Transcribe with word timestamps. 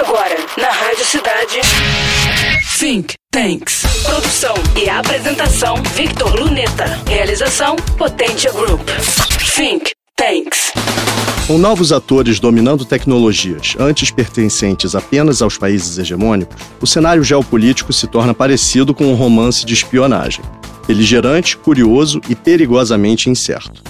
Agora, 0.00 0.34
na 0.56 0.70
Rádio 0.70 1.04
Cidade. 1.04 1.60
Think 2.78 3.12
Tanks. 3.30 3.82
Produção 4.02 4.54
e 4.74 4.88
apresentação: 4.88 5.76
Victor 5.94 6.40
Luneta. 6.40 6.86
Realização: 7.06 7.76
Potência 7.98 8.50
Group. 8.50 8.80
Think 9.54 9.90
Tanks. 10.16 10.72
Com 11.46 11.58
novos 11.58 11.92
atores 11.92 12.40
dominando 12.40 12.86
tecnologias 12.86 13.76
antes 13.78 14.10
pertencentes 14.10 14.94
apenas 14.94 15.42
aos 15.42 15.58
países 15.58 15.98
hegemônicos, 15.98 16.56
o 16.80 16.86
cenário 16.86 17.22
geopolítico 17.22 17.92
se 17.92 18.06
torna 18.06 18.32
parecido 18.32 18.94
com 18.94 19.04
um 19.04 19.14
romance 19.14 19.66
de 19.66 19.74
espionagem. 19.74 20.42
Beligerante, 20.86 21.58
curioso 21.58 22.22
e 22.26 22.34
perigosamente 22.34 23.28
incerto. 23.28 23.82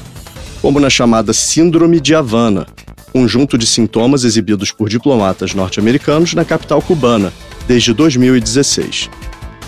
Como 0.61 0.80
na 0.80 0.90
chamada 0.90 1.32
Síndrome 1.32 2.00
de 2.00 2.16
Havana, 2.16 2.66
conjunto 3.12 3.58
de 3.58 3.66
sintomas 3.66 4.24
exibidos 4.24 4.72
por 4.72 4.88
diplomatas 4.88 5.54
norte-americanos 5.54 6.34
na 6.34 6.45
capital 6.45 6.80
cubana, 6.80 7.32
desde 7.66 7.93
2016. 7.93 9.11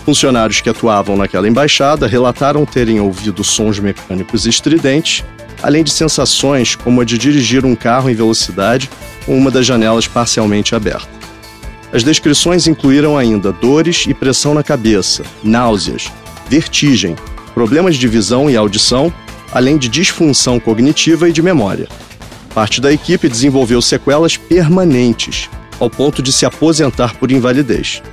Funcionários 0.05 0.59
que 0.59 0.69
atuavam 0.69 1.15
naquela 1.15 1.47
embaixada 1.47 2.07
relataram 2.07 2.65
terem 2.65 2.99
ouvido 2.99 3.43
sons 3.43 3.79
mecânicos 3.79 4.45
estridentes, 4.45 5.23
além 5.61 5.83
de 5.83 5.91
sensações 5.91 6.75
como 6.75 6.99
a 6.99 7.05
de 7.05 7.17
dirigir 7.17 7.65
um 7.65 7.75
carro 7.75 8.09
em 8.09 8.15
velocidade 8.15 8.89
com 9.25 9.37
uma 9.37 9.49
das 9.49 9.65
janelas 9.65 10.07
parcialmente 10.07 10.75
aberta. 10.75 11.07
As 11.93 12.03
descrições 12.03 12.67
incluíram 12.67 13.17
ainda 13.17 13.51
dores 13.53 14.05
e 14.07 14.13
pressão 14.13 14.53
na 14.53 14.63
cabeça, 14.63 15.23
náuseas, 15.43 16.11
vertigem, 16.49 17.15
problemas 17.53 17.95
de 17.95 18.07
visão 18.07 18.49
e 18.49 18.57
audição, 18.57 19.13
além 19.53 19.77
de 19.77 19.87
disfunção 19.87 20.59
cognitiva 20.59 21.29
e 21.29 21.31
de 21.31 21.41
memória. 21.41 21.87
Parte 22.53 22.79
da 22.79 22.93
equipe 22.93 23.27
desenvolveu 23.27 23.81
sequelas 23.81 24.37
permanentes, 24.37 25.49
ao 25.79 25.89
ponto 25.89 26.21
de 26.21 26.31
se 26.31 26.45
aposentar 26.45 27.15
por 27.15 27.31
invalidez. 27.31 28.03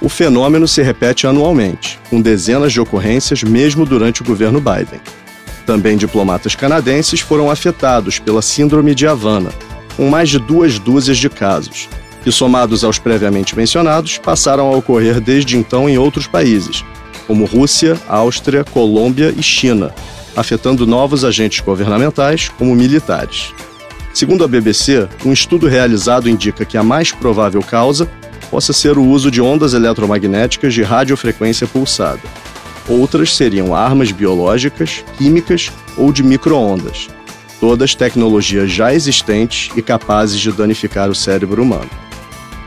O 0.00 0.08
fenômeno 0.08 0.68
se 0.68 0.82
repete 0.82 1.26
anualmente, 1.26 1.98
com 2.08 2.20
dezenas 2.20 2.72
de 2.72 2.80
ocorrências 2.80 3.42
mesmo 3.42 3.84
durante 3.84 4.22
o 4.22 4.24
governo 4.24 4.60
Biden. 4.60 5.00
Também 5.66 5.96
diplomatas 5.96 6.54
canadenses 6.54 7.20
foram 7.20 7.50
afetados 7.50 8.18
pela 8.18 8.42
Síndrome 8.42 8.94
de 8.94 9.06
Havana, 9.06 9.50
com 9.96 10.08
mais 10.08 10.28
de 10.28 10.38
duas 10.38 10.78
dúzias 10.78 11.18
de 11.18 11.28
casos, 11.28 11.88
que, 12.22 12.30
somados 12.30 12.84
aos 12.84 12.98
previamente 12.98 13.56
mencionados, 13.56 14.18
passaram 14.18 14.72
a 14.72 14.76
ocorrer 14.76 15.20
desde 15.20 15.56
então 15.56 15.88
em 15.88 15.98
outros 15.98 16.26
países, 16.26 16.84
como 17.26 17.44
Rússia, 17.44 18.00
Áustria, 18.08 18.64
Colômbia 18.64 19.34
e 19.36 19.42
China, 19.42 19.94
afetando 20.36 20.86
novos 20.86 21.24
agentes 21.24 21.60
governamentais, 21.60 22.48
como 22.48 22.74
militares. 22.74 23.52
Segundo 24.14 24.44
a 24.44 24.48
BBC, 24.48 25.08
um 25.24 25.32
estudo 25.32 25.66
realizado 25.66 26.28
indica 26.28 26.64
que 26.64 26.76
a 26.76 26.82
mais 26.82 27.12
provável 27.12 27.62
causa 27.62 28.08
possa 28.50 28.72
ser 28.72 28.98
o 28.98 29.04
uso 29.04 29.30
de 29.30 29.40
ondas 29.40 29.72
eletromagnéticas 29.72 30.74
de 30.74 30.82
radiofrequência 30.82 31.66
pulsada. 31.66 32.20
Outras 32.86 33.34
seriam 33.34 33.74
armas 33.74 34.12
biológicas, 34.12 35.02
químicas 35.16 35.72
ou 35.96 36.12
de 36.12 36.22
microondas, 36.22 37.08
todas 37.58 37.94
tecnologias 37.94 38.70
já 38.70 38.92
existentes 38.92 39.70
e 39.76 39.80
capazes 39.80 40.38
de 40.38 40.52
danificar 40.52 41.08
o 41.08 41.14
cérebro 41.14 41.62
humano. 41.62 41.88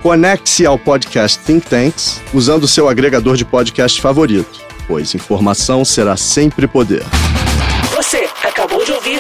Conecte-se 0.02 0.66
ao 0.66 0.80
podcast 0.80 1.40
Think 1.40 1.68
Tanks 1.68 2.22
usando 2.34 2.68
seu 2.68 2.88
agregador 2.90 3.36
de 3.36 3.46
podcast 3.46 4.02
favorito, 4.02 4.62
pois 4.88 5.14
informação 5.14 5.86
será 5.86 6.18
sempre 6.18 6.68
poder. 6.68 7.04
Você 7.96 8.28
acabou 8.44 8.84
de 8.84 8.92
ouvir 8.92 9.20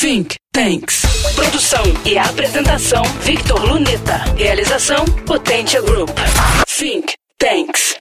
Think 0.00 0.36
Thanks. 0.56 1.02
Produção 1.34 1.82
e 2.06 2.16
apresentação: 2.16 3.02
Victor 3.20 3.62
Luneta. 3.62 4.16
Realização: 4.38 5.04
Potência 5.26 5.82
Group. 5.82 6.08
Think 6.66 7.12
Tanks. 7.38 7.95